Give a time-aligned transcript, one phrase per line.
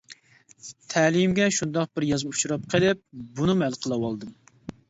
[0.93, 3.05] تەلىيىمگە شۇنداق بىر يازما ئۇچراپ قېلىپ،
[3.41, 4.35] بۇنىمۇ ھەل قىلىۋالدىم.